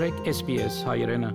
մտրեք 0.00 0.28
SPS 0.32 0.76
հայրենը։ 0.88 1.28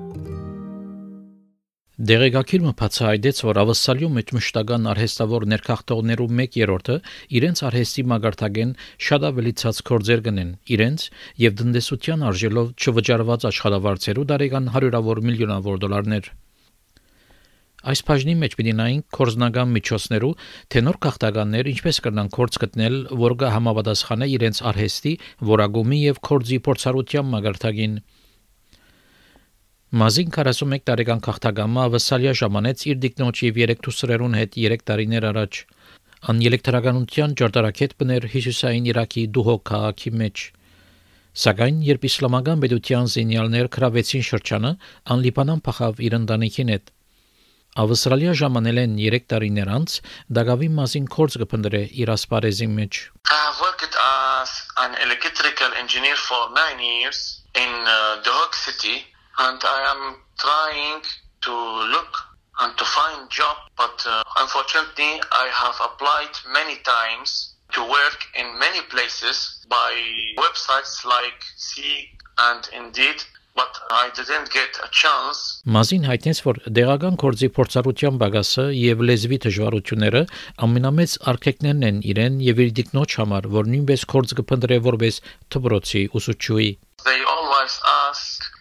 Դեղեկագիրը 2.10 2.72
բացահայտեց, 2.80 3.42
որ 3.46 3.60
ավսալյու 3.62 4.08
մեջ 4.16 4.32
մշտական 4.38 4.88
արհեստավոր 4.90 5.44
ներքախտողներու 5.52 6.28
1/3-ը 6.40 6.96
իրենց 7.40 7.62
արհեստի 7.70 8.06
մագարտագեն 8.14 8.72
շատ 9.10 9.28
ավելի 9.30 9.54
ցած 9.62 9.82
կորձեր 9.90 10.24
գնեն 10.30 10.50
իրենց 10.78 11.06
եւ 11.46 11.54
տնտեսության 11.62 12.26
արժելով 12.32 12.74
չվճարված 12.82 13.46
աշխատավարձերու 13.52 14.26
դարեկան 14.34 14.72
հարյուրավոր 14.74 15.24
միլիոնավոր 15.30 15.80
դոլարներ։ 15.86 16.34
Այս 17.86 18.02
բաժնի 18.10 18.34
մեջ 18.42 18.54
պիտի 18.58 18.72
նայենք 18.82 19.04
կորզնական 19.14 19.74
միջոցներու 19.78 20.34
թե 20.74 20.82
նոր 20.90 20.98
քաղաքականներ 21.06 21.68
ինչպես 21.70 22.00
կրնան 22.02 22.32
կորց 22.34 22.56
գտնել, 22.66 22.96
որ 23.22 23.36
կա 23.46 23.52
համապատասխանե 23.60 24.28
իրենց 24.40 24.62
արհեստի, 24.74 25.14
որագումի 25.54 26.00
եւ 26.10 26.22
կորձի 26.32 26.58
փորձառության 26.66 27.30
մագարտագին։ 27.36 28.00
Մազին 29.96 30.32
41 30.36 30.82
տարեկան 30.90 31.22
քաղաքագամը 31.26 31.84
ավսալիա 31.88 32.32
ժամանեց 32.38 32.82
իր 32.92 32.98
դիկնոջ 33.04 33.42
եւ 33.46 33.60
3 33.62 33.78
դուսրերուն 33.86 34.34
հետ 34.38 34.58
3 34.64 34.82
տարիներ 34.90 35.28
առաջ։ 35.30 35.60
Ան 36.34 36.42
էլեկտրականության 36.50 37.36
ջարդարակետ 37.42 37.96
բներ 38.02 38.28
Հիսուսային 38.34 38.90
Իրաքի 38.92 39.24
դուհո 39.38 39.56
քաղաքի 39.72 40.12
մեջ։ 40.24 40.44
Սակայն 41.46 41.80
երբ 41.92 42.10
իսլամական 42.12 42.66
պետության 42.66 43.08
զինյալներ 43.16 43.72
կրավեցին 43.78 44.28
շրջանը, 44.32 44.74
ան 45.16 45.26
Լիբանան 45.28 45.64
փախավ 45.70 46.04
իր 46.10 46.20
ընտանիքին 46.20 46.76
հետ։ 46.76 46.94
Ավստրալիա 47.86 48.36
ժամանել 48.44 48.84
են 48.84 49.00
3 49.00 49.26
տարիներ 49.32 49.74
անց 49.80 49.98
Դագավի 50.36 50.72
մասին 50.76 51.10
կորց 51.16 51.42
կփնդրե 51.46 51.84
իր 52.04 52.16
ասպարեզի 52.20 52.72
մեջ։ 52.76 52.94
I 53.32 53.40
have 53.48 53.64
worked 53.64 53.96
as 54.04 54.60
an 54.84 55.00
electrical 55.08 55.72
engineer 55.80 56.20
for 56.28 56.52
nine 56.52 56.84
years 56.84 57.44
in 57.56 57.72
uh, 57.88 58.20
Hague 58.28 58.56
City, 58.68 58.96
and 59.38 59.60
I 59.64 59.80
am 59.94 60.16
trying 60.38 61.02
to 61.42 61.54
look 61.96 62.14
and 62.62 62.78
to 62.78 62.86
find 62.86 63.30
job, 63.30 63.58
but 63.78 64.04
uh, 64.08 64.24
unfortunately, 64.38 65.22
I 65.32 65.50
have 65.52 65.76
applied 65.84 66.34
many 66.54 66.78
times 66.84 67.54
to 67.74 67.82
work 67.84 68.20
in 68.40 68.58
many 68.60 68.82
places 68.90 69.66
by 69.70 69.92
websites 70.38 71.04
like 71.06 71.40
Seek 71.58 72.10
and 72.38 72.68
Indeed. 72.74 73.22
but 73.56 73.74
I 73.90 74.10
didn't 74.18 74.50
get 74.52 74.72
a 74.84 74.90
chance. 75.02 75.64
Մազին 75.76 76.08
հայտնեց, 76.10 76.40
որ 76.48 76.58
դեղական 76.78 77.16
կորձի 77.24 77.50
փորձառության 77.58 78.18
բագասը 78.22 78.66
եւ 78.76 79.04
լեզվի 79.10 79.38
դժվարությունները 79.46 80.22
ամենամեծ 80.68 81.16
արգելքներն 81.32 81.88
են 81.90 82.02
իրեն 82.12 82.36
եւ 82.50 82.62
իր 82.66 82.74
դիկնոջ 82.80 83.16
համար, 83.22 83.48
որ 83.56 83.72
նույնպես 83.72 84.06
կորձ 84.16 84.36
կփնտրե 84.42 84.80
որպես 84.90 85.22
դպրոցի 85.56 86.04
ուսուցչուի։ 86.20 86.70
They 87.08 87.20
always 87.36 87.80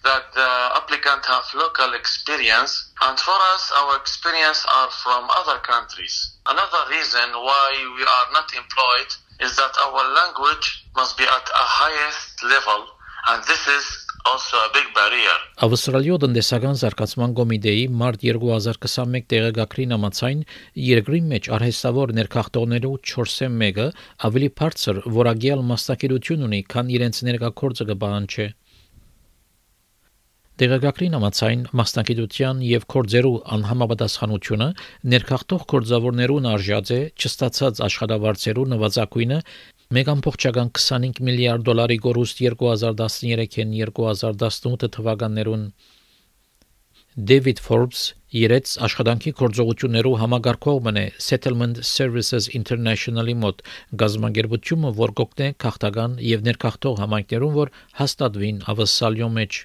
that 0.04 0.24
the 0.38 0.50
applicant 0.80 1.24
have 1.26 1.44
local 1.54 1.94
experience 1.94 2.72
and 3.02 3.18
for 3.18 3.38
us 3.54 3.72
our 3.80 3.96
experience 3.96 4.64
are 4.78 4.90
from 5.02 5.22
other 5.40 5.58
countries. 5.64 6.14
Another 6.46 6.82
reason 6.90 7.28
why 7.32 7.68
we 7.96 8.02
are 8.16 8.28
not 8.36 8.48
employed 8.52 9.10
is 9.40 9.56
that 9.56 9.74
our 9.86 10.02
language 10.20 10.66
must 10.94 11.16
be 11.16 11.24
at 11.24 11.46
a 11.48 11.66
highest 11.80 12.44
level 12.44 12.80
and 13.28 13.42
this 13.44 13.66
is 13.66 13.84
also 14.26 14.56
a 14.56 14.70
big 14.76 14.88
barrier. 14.96 15.36
Ավստրալիո 15.64 16.16
տնտեսական 16.22 16.76
զարգացման 16.80 17.34
կոմիտեի 17.38 17.84
մարտ 18.00 18.24
2021 18.28 19.26
տեղեկագրի 19.32 19.86
նամացային 19.92 20.42
երկրի 20.84 21.20
մեջ 21.32 21.48
արհեստավոր 21.56 22.12
ներքախտողներու 22.18 22.94
4-ը 23.12 23.48
1-ը 23.52 23.88
ավելի 24.28 24.50
բարձր 24.60 25.00
որագյալ 25.18 25.64
մասնակցություն 25.72 26.46
ունի, 26.48 26.60
քան 26.72 26.92
իրենց 26.98 27.22
ներկայքորձը 27.30 27.88
կբանջի։ 27.92 28.48
Դեղեկագրի 30.62 31.06
նամացային 31.10 31.62
մասնակցության 31.78 32.58
եւ 32.62 32.84
կորձերու 32.92 33.38
անհամապատասխանությունը 33.56 34.68
ներքախտող 35.14 35.64
կորձավորներուն 35.72 36.46
արժած 36.50 36.92
է 36.94 36.98
չստացած 37.18 37.80
աշխատավարձերու 37.86 38.66
նվազագույնը 38.74 39.38
1.25 40.02 41.18
միլիարդ 41.30 41.66
դոլարի 41.70 41.98
գորուստ 42.06 42.44
2013-ին 42.44 43.74
2018 43.80 44.94
թվականներուն 44.98 45.66
David 47.14 47.64
Forbes 47.66 48.06
երեց 48.34 48.78
աշխատանքի 48.86 49.34
կորձողություններով 49.42 50.16
համագարկող 50.22 50.80
մնե 50.86 51.06
Settlement 51.30 51.82
Services 51.90 52.50
International-ի 52.58 53.36
մոտ 53.42 53.66
գազագերբությունը, 54.02 54.96
որ 55.02 55.18
կօգնե 55.18 55.52
քաղաքական 55.66 56.18
եւ 56.30 56.48
ներքախտող 56.48 56.98
համայնքներուն, 57.04 57.54
որ 57.60 57.76
հաստատվին 58.00 58.66
ավսալյո 58.74 59.30
մեջ։ 59.42 59.64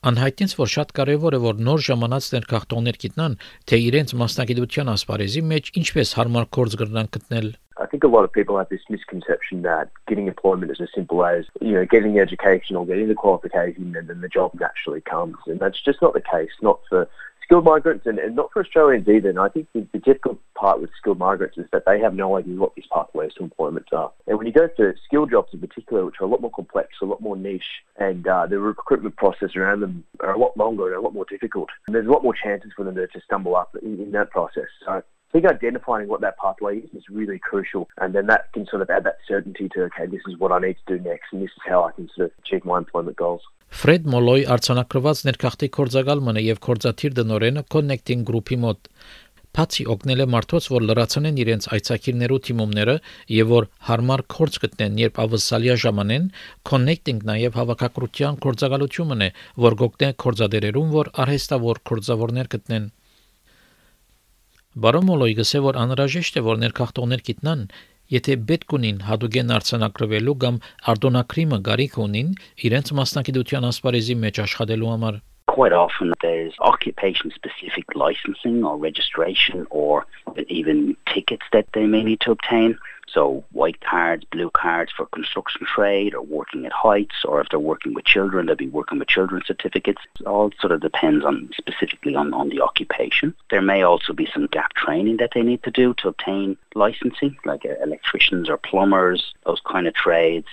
Անհայտինց 0.00 0.52
որ 0.56 0.68
շատ 0.72 0.92
կարևոր 0.96 1.34
է 1.36 1.38
որ 1.44 1.58
նոր 1.60 1.82
ժամանած 1.84 2.26
ներքախտողներ 2.32 2.98
գիտնան, 3.02 3.34
թե 3.68 3.78
իրենց 3.84 4.14
մասնագիտության 4.16 4.90
ասպարեզի 4.94 5.42
մեջ 5.50 5.68
ինչպես 5.80 6.12
հարմար 6.16 6.46
կորձ 6.56 6.76
կրնան 6.80 7.10
գտնել 7.16 7.50
I 7.80 7.86
think 7.86 8.04
a 8.04 8.08
lot 8.08 8.24
of 8.24 8.32
people 8.32 8.56
have 8.56 8.68
this 8.68 8.84
misconception 8.88 9.62
that 9.62 9.90
getting 10.06 10.26
employment 10.26 10.72
is 10.72 10.80
as 10.80 10.88
simple 10.94 11.24
as, 11.24 11.46
you 11.60 11.72
know, 11.72 11.84
getting 11.84 12.14
the 12.14 12.20
education 12.20 12.76
or 12.76 12.84
getting 12.86 13.08
the 13.08 13.14
qualification 13.14 13.96
and 13.96 14.08
then 14.08 14.20
the 14.20 14.28
job 14.28 14.52
naturally 14.54 15.00
comes. 15.00 15.36
And 15.46 15.60
that's 15.60 15.80
just 15.80 16.02
not 16.02 16.12
the 16.12 16.20
case, 16.20 16.52
not 16.60 16.80
for 16.90 17.08
skilled 17.50 17.64
migrants 17.64 18.06
and, 18.06 18.20
and 18.20 18.36
not 18.36 18.48
for 18.52 18.62
Australians 18.62 19.08
either. 19.08 19.28
And 19.28 19.40
I 19.40 19.48
think 19.48 19.66
the, 19.74 19.84
the 19.92 19.98
difficult 19.98 20.38
part 20.54 20.80
with 20.80 20.90
skilled 20.96 21.18
migrants 21.18 21.58
is 21.58 21.66
that 21.72 21.82
they 21.84 21.98
have 21.98 22.14
no 22.14 22.36
idea 22.36 22.54
what 22.54 22.76
these 22.76 22.84
pathways 22.92 23.34
to 23.34 23.42
employment 23.42 23.86
are. 23.92 24.12
And 24.28 24.38
when 24.38 24.46
you 24.46 24.52
go 24.52 24.68
to 24.68 24.94
skilled 25.04 25.32
jobs 25.32 25.48
in 25.52 25.58
particular, 25.58 26.06
which 26.06 26.14
are 26.20 26.24
a 26.24 26.28
lot 26.28 26.40
more 26.40 26.52
complex, 26.52 26.90
a 27.02 27.06
lot 27.06 27.20
more 27.20 27.36
niche, 27.36 27.82
and 27.96 28.26
uh, 28.28 28.46
the 28.46 28.60
recruitment 28.60 29.16
process 29.16 29.56
around 29.56 29.80
them 29.80 30.04
are 30.20 30.32
a 30.32 30.38
lot 30.38 30.56
longer 30.56 30.86
and 30.86 30.96
a 30.96 31.00
lot 31.00 31.12
more 31.12 31.26
difficult. 31.28 31.70
And 31.88 31.94
there's 31.94 32.06
a 32.06 32.10
lot 32.10 32.22
more 32.22 32.34
chances 32.40 32.70
for 32.76 32.84
them 32.84 32.94
to, 32.94 33.08
to 33.08 33.20
stumble 33.24 33.56
up 33.56 33.76
in, 33.82 34.00
in 34.00 34.12
that 34.12 34.30
process. 34.30 34.68
So 34.84 35.02
I 35.30 35.38
think 35.38 35.46
identifying 35.46 36.08
what 36.08 36.20
that 36.22 36.36
pathway 36.38 36.78
is 36.78 36.90
is 36.92 37.04
really 37.08 37.38
crucial, 37.38 37.88
and 37.98 38.12
then 38.12 38.26
that 38.26 38.52
can 38.52 38.66
sort 38.66 38.82
of 38.82 38.90
add 38.90 39.04
that 39.04 39.18
certainty 39.28 39.68
to 39.74 39.84
okay, 39.84 40.06
this 40.06 40.22
is 40.26 40.36
what 40.40 40.50
I 40.50 40.58
need 40.58 40.76
to 40.82 40.98
do 40.98 41.08
next, 41.08 41.32
and 41.32 41.40
this 41.40 41.54
is 41.56 41.62
how 41.64 41.84
I 41.84 41.92
can 41.92 42.10
sort 42.16 42.26
of 42.26 42.32
achieve 42.42 42.64
my 42.64 42.78
employment 42.78 43.16
goals. 43.16 43.42
Ֆրեդ 43.70 44.06
Մոլոյ 44.10 44.40
արցանակրված 44.50 45.20
ներքախտի 45.28 45.66
կորձակալմանը 45.76 46.42
եւ 46.42 46.56
կորձաթիր 46.66 47.12
դնորենը 47.20 47.62
Connecting 47.70 48.24
Group-ի 48.26 48.58
մոտ 48.64 48.90
Փացի 49.58 49.84
օգնել 49.92 50.20
է 50.22 50.26
մարդոց, 50.30 50.66
որ 50.70 50.84
լրացնեն 50.88 51.38
իրենց 51.42 51.64
այցակիրներու 51.76 52.36
թիմումները 52.48 52.92
եւ 53.36 53.48
որ 53.50 53.64
հարմար 53.88 54.22
կորց 54.34 54.58
գտնեն, 54.64 55.00
երբ 55.02 55.18
ավսալիա 55.24 55.74
ժամանեն, 55.84 56.28
connecting 56.70 57.24
նաեւ 57.30 57.58
հավաքակրթության 57.58 58.38
կորձակալությունն 58.46 59.26
է, 59.26 59.28
որ 59.66 59.78
գոգնե 59.82 60.12
կորձադերերուն, 60.24 60.94
որ 60.94 61.10
արհեստավոր 61.24 61.82
կորձավորներ 61.90 62.50
գտնեն։ 62.54 62.86
Բարոմոլոյ 64.78 65.32
գսե 65.40 65.60
որ 65.64 65.76
անհրաժեշտ 65.82 66.36
է 66.38 66.42
որ 66.46 66.60
ներքախտողներ 66.62 67.22
գիտնան, 67.28 67.64
եթե 68.14 68.36
պետք 68.50 68.74
ունին 68.78 69.00
հadogen 69.08 69.50
արցանակրվելու 69.56 70.36
կամ 70.44 70.60
արտոնակրիմը 70.92 71.58
գարիք 71.70 71.98
ունին 72.04 72.30
իրենց 72.68 72.92
մասնակցության 73.00 73.66
ասպարեզի 73.70 74.16
մեջ 74.26 74.40
աշխատելու 74.46 74.92
համար 74.94 75.18
quite 75.50 75.72
often 75.72 76.12
there's 76.22 76.54
occupation 76.60 77.32
specific 77.34 77.84
licensing 77.96 78.62
or 78.64 78.76
registration 78.78 79.66
or 79.70 80.06
even 80.46 80.96
tickets 81.12 81.44
that 81.52 81.66
they 81.74 81.86
may 81.86 82.04
need 82.04 82.20
to 82.20 82.30
obtain. 82.30 82.78
So 83.12 83.42
white 83.50 83.80
cards, 83.80 84.24
blue 84.30 84.50
cards 84.50 84.92
for 84.96 85.06
construction 85.06 85.66
trade 85.66 86.14
or 86.14 86.22
working 86.22 86.66
at 86.66 86.72
heights, 86.72 87.24
or 87.24 87.40
if 87.40 87.48
they're 87.48 87.58
working 87.58 87.94
with 87.94 88.04
children, 88.04 88.46
they'll 88.46 88.54
be 88.54 88.68
working 88.68 89.00
with 89.00 89.08
children's 89.08 89.48
certificates. 89.48 90.00
It 90.20 90.26
all 90.28 90.52
sort 90.60 90.70
of 90.70 90.82
depends 90.82 91.24
on 91.24 91.50
specifically 91.58 92.14
on, 92.14 92.32
on 92.32 92.50
the 92.50 92.60
occupation. 92.60 93.34
There 93.50 93.60
may 93.60 93.82
also 93.82 94.12
be 94.12 94.28
some 94.32 94.46
gap 94.46 94.74
training 94.74 95.16
that 95.16 95.32
they 95.34 95.42
need 95.42 95.64
to 95.64 95.72
do 95.72 95.94
to 95.94 96.08
obtain 96.08 96.56
licensing, 96.76 97.36
like 97.44 97.66
uh, 97.66 97.82
electricians 97.82 98.48
or 98.48 98.56
plumbers, 98.56 99.34
those 99.44 99.60
kind 99.68 99.88
of 99.88 99.94
trades. 99.94 100.46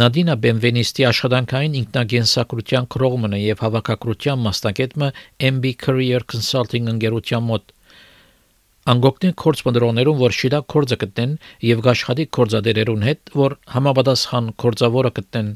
Նադինա 0.00 0.34
Բենվենիստի 0.46 1.06
աշխատանքային 1.10 1.76
ինքնագենսակրության 1.80 2.88
քրողմն 2.94 3.36
է 3.36 3.40
եւ 3.42 3.64
հավաքակրթության 3.66 4.42
մասնակետը 4.46 5.10
MB 5.50 5.74
Career 5.84 6.26
Consulting 6.32 6.90
ընկերության 6.94 7.46
մոտ 7.50 7.76
Անգոկտին 8.86 9.32
կորց 9.42 9.60
մդրոներուն 9.66 10.18
որ 10.22 10.34
շիդա 10.40 10.58
կորձը 10.72 10.96
գտնեն 11.02 11.30
եւ 11.68 11.80
գաշխատի 11.86 12.26
կորձադերերուն 12.36 13.06
հետ 13.06 13.32
որ 13.40 13.56
համապատասխան 13.76 14.50
կորձավորը 14.62 15.10
գտնեն 15.16 15.48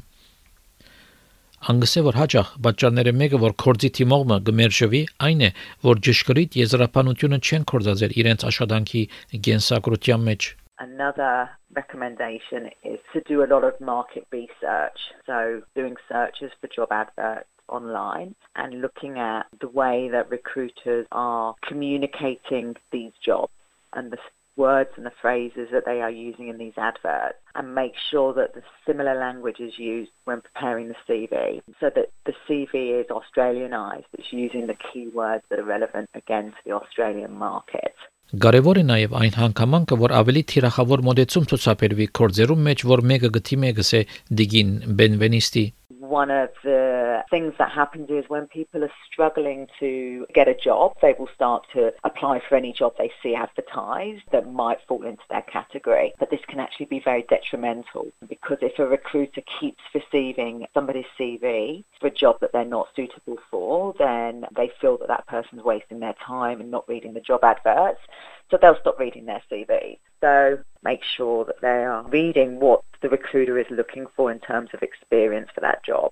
Անգսե 1.71 2.01
որ 2.07 2.17
հաջող 2.17 2.51
բաճարները 2.65 3.11
մեկը 3.21 3.39
որ 3.41 3.53
կորձի 3.63 3.89
թիմողը 3.97 4.37
գմերժվի 4.47 5.01
այն 5.27 5.43
է 5.47 5.49
որ 5.87 6.01
ճշգրիտ 6.07 6.57
եզրափանությունը 6.61 7.39
չեն 7.45 7.67
կորձածեր 7.71 8.15
իրենց 8.21 8.45
աշխատանքի 8.51 9.03
գենսակրության 9.47 10.25
մեջ 10.31 10.49
Another 10.81 11.47
recommendation 11.75 12.71
is 12.83 12.97
to 13.13 13.21
do 13.27 13.43
a 13.43 13.45
lot 13.45 13.63
of 13.63 13.79
market 13.79 14.25
research. 14.31 14.97
So, 15.27 15.61
doing 15.75 15.95
searches 16.09 16.51
for 16.59 16.67
job 16.75 16.87
adverts 16.91 17.47
online 17.69 18.33
and 18.55 18.81
looking 18.81 19.19
at 19.19 19.43
the 19.59 19.67
way 19.67 20.09
that 20.11 20.31
recruiters 20.31 21.05
are 21.11 21.53
communicating 21.67 22.75
these 22.91 23.11
jobs 23.23 23.53
and 23.93 24.11
the 24.11 24.17
words 24.57 24.89
and 24.97 25.05
the 25.05 25.11
phrases 25.21 25.67
that 25.71 25.85
they 25.85 26.01
are 26.01 26.09
using 26.09 26.47
in 26.47 26.57
these 26.57 26.73
adverts 26.77 27.37
and 27.53 27.75
make 27.75 27.93
sure 28.09 28.33
that 28.33 28.55
the 28.55 28.63
similar 28.83 29.13
language 29.13 29.59
is 29.59 29.77
used 29.77 30.09
when 30.25 30.41
preparing 30.41 30.87
the 30.87 30.95
CV 31.07 31.61
so 31.79 31.91
that 31.93 32.07
the 32.25 32.33
CV 32.49 32.99
is 32.99 33.05
Australianized, 33.11 34.05
it's 34.13 34.33
using 34.33 34.65
the 34.65 34.73
keywords 34.73 35.43
that 35.51 35.59
are 35.59 35.63
relevant 35.63 36.09
again 36.15 36.45
to 36.45 36.57
the 36.65 36.71
Australian 36.71 37.33
market. 37.33 37.93
Կարևոր 38.31 38.77
է 38.79 38.83
նաև 38.87 39.13
այն 39.19 39.33
հանգամանքը, 39.35 39.95
որ 39.99 40.13
ավելի 40.15 40.41
թիրախավոր 40.51 41.01
մոդեցում 41.07 41.47
ցուցաբերվի 41.51 42.05
կորձերում 42.19 42.61
մեջ, 42.67 42.83
որ 42.91 43.03
մեկը 43.11 43.31
գտի 43.37 43.57
մեկս 43.63 43.89
է 43.99 44.01
դիգին 44.39 44.69
բենվենիստի 45.01 45.63
one 46.11 46.29
of 46.29 46.49
the 46.63 47.23
things 47.29 47.53
that 47.57 47.71
happens 47.71 48.09
is 48.09 48.25
when 48.27 48.45
people 48.47 48.83
are 48.83 48.91
struggling 49.11 49.65
to 49.79 50.27
get 50.33 50.47
a 50.49 50.53
job, 50.53 50.93
they 51.01 51.15
will 51.17 51.29
start 51.33 51.65
to 51.73 51.91
apply 52.03 52.41
for 52.47 52.55
any 52.55 52.73
job 52.73 52.93
they 52.97 53.09
see 53.23 53.33
advertised 53.33 54.23
that 54.31 54.51
might 54.51 54.79
fall 54.87 55.03
into 55.03 55.23
their 55.29 55.41
category. 55.43 56.13
But 56.19 56.29
this 56.29 56.41
can 56.49 56.59
actually 56.59 56.87
be 56.87 57.01
very 57.03 57.25
detrimental 57.29 58.07
because 58.27 58.57
if 58.61 58.77
a 58.77 58.85
recruiter 58.85 59.41
keeps 59.59 59.81
receiving 59.95 60.65
somebody's 60.73 61.05
CV 61.17 61.85
for 61.99 62.07
a 62.07 62.11
job 62.11 62.41
that 62.41 62.51
they're 62.51 62.65
not 62.65 62.89
suitable 62.95 63.37
for, 63.49 63.93
then 63.97 64.45
they 64.55 64.69
feel 64.81 64.97
that 64.97 65.07
that 65.07 65.27
person's 65.27 65.63
wasting 65.63 66.01
their 66.01 66.15
time 66.25 66.59
and 66.59 66.69
not 66.69 66.87
reading 66.89 67.13
the 67.13 67.21
job 67.21 67.43
adverts. 67.43 68.01
So 68.49 68.57
they'll 68.61 68.77
stop 68.81 68.99
reading 68.99 69.25
their 69.25 69.41
CV. 69.49 69.97
So 70.21 70.59
make 70.83 71.03
sure 71.17 71.45
that 71.45 71.61
they 71.61 71.83
are 71.83 72.03
reading 72.09 72.59
what 72.59 72.83
the 73.01 73.09
recruiter 73.09 73.57
is 73.57 73.69
looking 73.69 74.05
for 74.15 74.31
in 74.31 74.39
terms 74.39 74.69
of 74.73 74.83
experience 74.83 75.49
for 75.53 75.61
that 75.61 75.83
job. 75.83 76.11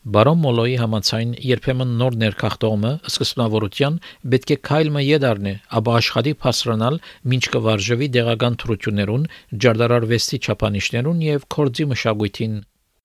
Բարոն 0.00 0.38
Մոլոյի 0.40 0.76
համացայն 0.80 1.32
երբեմն 1.44 1.90
նոր 2.00 2.14
ներքախտողը 2.22 2.92
սկզբնավորության 3.10 3.98
պետք 4.32 4.52
է 4.54 4.56
քայլը 4.68 5.02
յեդարնե, 5.06 5.52
ապա 5.76 5.96
աշխատի 5.98 6.32
փասրանալ 6.44 6.96
ոչ 7.34 7.42
կվարժվի 7.56 8.08
դեղական 8.16 8.56
թրություններուն, 8.62 9.28
ջարդարարվեստի 9.66 10.40
չափանիշներուն 10.40 11.22
եւ 11.26 11.46
կորձի 11.56 11.88
մշակույթին 11.92 12.56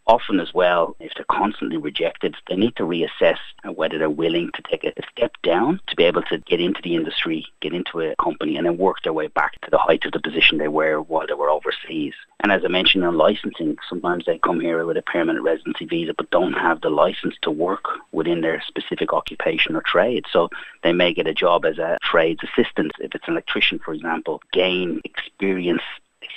often 0.07 0.39
as 0.39 0.53
well, 0.53 0.95
if 0.99 1.11
they're 1.15 1.25
constantly 1.29 1.77
rejected, 1.77 2.35
they 2.47 2.55
need 2.55 2.75
to 2.75 2.83
reassess 2.83 3.37
whether 3.73 3.97
they're 3.97 4.09
willing 4.09 4.51
to 4.53 4.61
take 4.61 4.83
a 4.83 4.93
step 5.11 5.31
down 5.41 5.79
to 5.87 5.95
be 5.95 6.03
able 6.03 6.21
to 6.23 6.37
get 6.39 6.61
into 6.61 6.81
the 6.83 6.95
industry, 6.95 7.45
get 7.61 7.73
into 7.73 7.99
a 8.01 8.15
company, 8.17 8.55
and 8.57 8.65
then 8.65 8.77
work 8.77 8.97
their 9.03 9.13
way 9.13 9.27
back 9.27 9.59
to 9.61 9.71
the 9.71 9.77
height 9.77 10.05
of 10.05 10.11
the 10.11 10.19
position 10.19 10.57
they 10.57 10.67
were 10.67 11.01
while 11.01 11.25
they 11.27 11.33
were 11.33 11.49
overseas. 11.49 12.13
And 12.41 12.51
as 12.51 12.63
I 12.63 12.67
mentioned 12.67 13.03
on 13.03 13.17
licensing, 13.17 13.77
sometimes 13.89 14.25
they 14.25 14.37
come 14.37 14.59
here 14.59 14.85
with 14.85 14.97
a 14.97 15.01
permanent 15.01 15.43
residency 15.43 15.85
visa 15.85 16.13
but 16.13 16.29
don't 16.29 16.53
have 16.53 16.81
the 16.81 16.89
license 16.89 17.35
to 17.41 17.51
work 17.51 17.85
within 18.11 18.41
their 18.41 18.61
specific 18.67 19.13
occupation 19.13 19.75
or 19.75 19.81
trade. 19.81 20.25
So 20.31 20.49
they 20.83 20.93
may 20.93 21.13
get 21.13 21.27
a 21.27 21.33
job 21.33 21.65
as 21.65 21.79
a 21.79 21.97
trades 22.03 22.41
assistant, 22.43 22.91
if 22.99 23.15
it's 23.15 23.27
an 23.27 23.33
electrician, 23.33 23.79
for 23.79 23.93
example, 23.93 24.41
gain 24.51 25.01
experience 25.03 25.81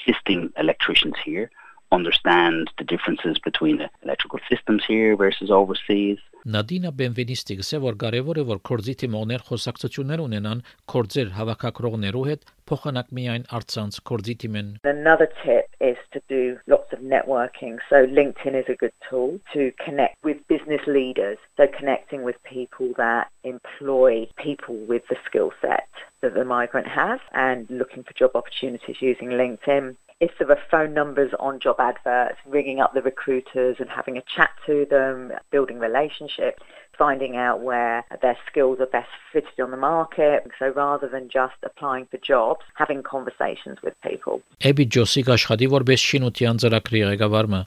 assisting 0.07 0.53
electricians 0.57 1.15
here 1.23 1.51
understand 1.94 2.72
the 2.78 2.84
differences 2.84 3.38
between 3.40 3.78
the 3.78 3.90
electrical 4.02 4.40
systems 4.50 4.84
here 4.88 5.16
versus 5.16 5.50
overseas. 5.52 6.20
Նադինա 6.44 6.90
Բենվենիստի 7.00 7.56
գսե 7.62 7.78
որ 7.80 7.96
կարևոր 8.02 8.40
է 8.42 8.44
որ 8.50 8.60
կորձի 8.68 8.94
թիմոներ 9.02 9.44
խոսակցություններ 9.48 10.24
ունենան 10.24 10.64
կորձեր 10.92 11.30
հավաքակրողներու 11.38 12.24
հետ 12.30 12.44
փոխանակ 12.72 13.14
միայն 13.20 13.46
արցանց 13.60 14.00
կորձի 14.10 14.36
թիմեն 14.42 14.74
Another 14.92 15.30
tip 15.44 15.72
is 15.80 16.02
to 16.12 16.20
do 16.34 16.42
lots 16.68 16.92
of 16.92 17.00
networking. 17.00 17.80
So 17.90 18.04
LinkedIn 18.20 18.60
is 18.60 18.68
a 18.68 18.76
good 18.76 18.92
tool 19.08 19.40
to 19.54 19.72
connect 19.86 20.18
with 20.28 20.44
business 20.50 20.84
leaders. 20.86 21.38
So 21.56 21.68
connecting 21.80 22.24
with 22.28 22.36
people 22.44 22.92
that 22.98 23.32
employ 23.44 24.28
people 24.36 24.76
with 24.92 25.08
the 25.08 25.16
skill 25.26 25.52
set 25.62 25.88
that 26.22 26.34
the 26.34 26.44
migrant 26.44 26.88
has 26.88 27.20
and 27.32 27.70
looking 27.70 28.04
for 28.04 28.14
job 28.20 28.32
opportunities 28.36 28.98
using 29.00 29.30
LinkedIn 29.30 29.96
if 30.20 30.32
there 30.40 30.50
are 30.50 30.60
phone 30.72 30.94
numbers 30.94 31.32
on 31.40 31.60
job 31.60 31.78
adverts, 31.80 32.38
ringing 32.46 32.80
up 32.80 32.94
the 32.94 33.02
recruiters 33.02 33.78
and 33.80 33.90
having 33.90 34.18
a 34.18 34.24
chat 34.36 34.52
to 34.66 34.86
them, 34.90 35.32
building 35.52 35.80
relationships, 35.80 36.64
finding 36.98 37.36
out 37.36 37.62
where 37.62 38.06
their 38.22 38.38
skills 38.50 38.80
are 38.80 38.86
best 38.86 39.10
fitted 39.32 39.60
on 39.60 39.72
the 39.72 39.78
market. 39.78 40.48
So 40.60 40.70
rather 40.70 41.08
than 41.08 41.30
just 41.30 41.56
applying 41.64 42.06
for 42.06 42.18
jobs, 42.18 42.62
having 42.76 43.04
conversations 43.04 43.78
with 43.84 43.96
people. 44.02 44.42
Էբի 44.62 44.86
Ջոսիկ 44.96 45.34
աշխատի 45.36 45.72
որպես 45.78 46.10
շինության 46.10 46.62
ծրագրի 46.64 47.02
ղեկավարը 47.12 47.64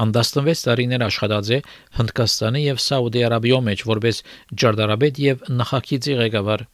Ան 0.00 0.12
16 0.16 0.62
տարիներ 0.64 1.02
աշխատած 1.04 1.48
է 1.52 1.56
Հնդկաստանի 1.98 2.60
եւ 2.64 2.78
Սաուդի 2.80 3.24
Արաբիո 3.26 3.58
մեջ 3.66 3.82
որպես 3.90 4.20
ջարդարաբեդ 4.62 5.18
եւ 5.24 5.42
նախագիծի 5.58 6.14
ղեկավար։ 6.22 6.64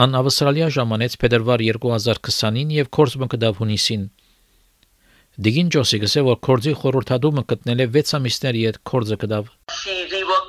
Ան 0.00 0.16
Ավստրալիա 0.16 0.66
ժամանեց 0.72 1.14
փետրվար 1.20 1.62
2020-ին 1.66 2.70
եւ 2.72 2.86
կորսը 2.96 3.26
կդավ 3.34 3.58
հունիսին։ 3.60 4.06
Դիգին 5.46 5.72
Ջոսի 5.74 6.00
գսե 6.04 6.22
որ 6.28 6.38
կորձի 6.46 6.72
խորհրդադումը 6.80 7.44
գտնել 7.52 7.82
է 7.84 7.88
6 7.98 8.16
ամիսների 8.20 8.62
հետ 8.68 8.78
կորձը 8.92 9.18
կդավ։ 9.24 9.50
She 9.80 9.96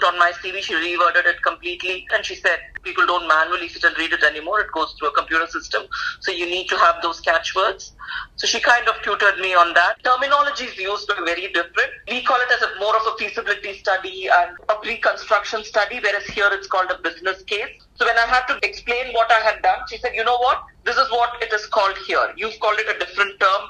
reworked 0.02 0.08
on 0.08 0.20
my 0.20 0.32
CV, 0.44 0.62
she 0.62 0.74
reworded 0.74 1.26
it 1.26 1.42
completely 1.44 2.06
and 2.14 2.26
she 2.26 2.36
said 2.36 2.58
people 2.84 3.06
don't 3.06 3.28
manually 3.28 3.68
sit 3.68 3.84
and 3.84 3.98
read 3.98 4.12
it 4.12 4.24
anymore, 4.24 4.60
it 4.60 4.68
goes 4.74 4.94
through 4.98 5.10
a 5.10 5.14
computer 5.14 5.46
system. 5.48 5.84
So 6.22 6.32
you 6.32 6.46
need 6.46 6.68
to 6.70 6.78
have 6.78 6.96
those 7.02 7.20
catchwords. 7.20 7.94
So 8.36 8.48
she 8.48 8.60
kind 8.60 8.88
of 8.88 8.96
tutored 9.04 9.40
me 9.40 9.54
on 9.54 9.74
that. 9.76 9.98
Terminologies 10.04 10.78
used 10.78 11.10
were 11.10 11.24
very 11.26 11.48
different. 11.48 11.92
We 12.08 12.24
call 12.24 12.38
it 12.40 12.52
as 12.54 12.62
a 12.62 12.80
more 12.80 12.96
of 12.96 13.04
a 13.06 13.18
feasibility 13.18 13.74
study 13.74 14.28
and 14.32 14.58
a 14.70 14.76
pre-construction 14.82 15.64
study, 15.64 16.00
whereas 16.02 16.26
here 16.26 16.50
it's 16.52 16.68
called 16.68 16.92
a 16.92 17.02
business 17.02 17.44
case. 17.44 17.70
So 17.96 18.06
when 18.06 18.18
I 18.18 18.26
had 18.26 18.46
to 18.48 18.60
explain 18.68 19.14
what 19.14 19.32
I 19.32 19.40
had 19.40 19.62
done, 19.62 19.80
she 19.90 19.98
said, 19.98 20.12
you 20.16 20.24
know 20.24 20.38
what? 20.38 20.60
This 20.84 20.98
is 20.98 21.10
what 21.12 21.32
it 21.42 21.54
is 21.54 21.68
called 21.68 21.98
here. 22.08 22.34
You've 22.36 22.60
called 22.60 22.80
it 22.80 22.96
a 22.96 22.98
different 22.98 23.40
term. 23.40 23.62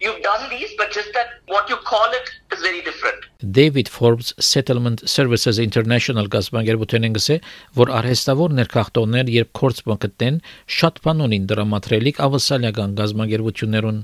You've 0.00 0.22
done 0.22 0.48
these, 0.48 0.70
but 0.78 0.90
just 0.92 1.12
that 1.12 1.26
what 1.46 1.68
you 1.68 1.76
call 1.76 2.10
it 2.12 2.30
very 2.60 2.82
different. 2.82 3.20
David 3.40 3.88
Forbes 3.88 4.34
Settlement 4.38 5.02
Services 5.08 5.58
International 5.58 6.28
գազբանգերության 6.32 7.16
գսե, 7.18 7.36
որ 7.80 7.92
արհեստավոր 8.00 8.56
ներքախտողներ 8.60 9.32
երբ 9.34 9.52
կորց 9.60 9.84
մկտեն, 9.90 10.40
շատ 10.78 11.04
բան 11.04 11.24
ունին 11.28 11.46
դրամատրելիք 11.52 12.20
ավասալական 12.28 12.98
գազբանգերություններուն 13.00 14.02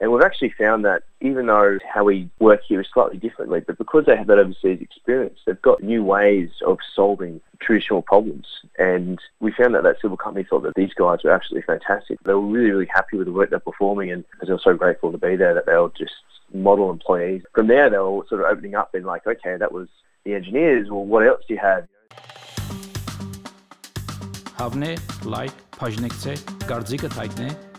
And 0.00 0.12
we've 0.12 0.22
actually 0.22 0.50
found 0.50 0.84
that 0.84 1.04
even 1.20 1.46
though 1.46 1.78
how 1.90 2.04
we 2.04 2.28
work 2.40 2.60
here 2.66 2.80
is 2.80 2.88
slightly 2.92 3.16
differently, 3.16 3.60
but 3.60 3.78
because 3.78 4.04
they 4.06 4.16
have 4.16 4.26
that 4.26 4.38
overseas 4.38 4.80
experience, 4.82 5.38
they've 5.46 5.62
got 5.62 5.82
new 5.82 6.02
ways 6.02 6.50
of 6.66 6.78
solving 6.94 7.40
traditional 7.60 8.02
problems. 8.02 8.46
And 8.78 9.18
we 9.40 9.52
found 9.52 9.74
that 9.74 9.84
that 9.84 10.00
civil 10.02 10.16
company 10.16 10.44
thought 10.44 10.64
that 10.64 10.74
these 10.74 10.92
guys 10.94 11.20
were 11.24 11.30
absolutely 11.30 11.64
fantastic. 11.66 12.18
They 12.24 12.34
were 12.34 12.40
really, 12.40 12.70
really 12.70 12.90
happy 12.92 13.16
with 13.16 13.28
the 13.28 13.32
work 13.32 13.50
they're 13.50 13.60
performing 13.60 14.10
and 14.10 14.24
they 14.44 14.52
were 14.52 14.60
so 14.62 14.74
grateful 14.74 15.12
to 15.12 15.18
be 15.18 15.36
there 15.36 15.54
that 15.54 15.66
they 15.66 15.76
were 15.76 15.92
just 15.96 16.12
model 16.52 16.90
employees. 16.90 17.42
From 17.54 17.68
there, 17.68 17.88
they 17.88 17.96
were 17.96 18.26
sort 18.28 18.40
of 18.40 18.46
opening 18.48 18.74
up 18.74 18.94
and 18.94 19.06
like, 19.06 19.26
okay, 19.26 19.56
that 19.56 19.72
was 19.72 19.88
the 20.24 20.34
engineers. 20.34 20.90
Well, 20.90 21.04
what 21.04 21.26
else 21.26 21.42
do 21.46 21.54
you 21.54 21.60
have? 21.60 21.86
Հավնե, 24.54 24.92
լայք, 25.26 25.54
բաժնեկցե, 25.80 26.34
դարձիկը 26.70 27.08
թայտնե, 27.10 27.48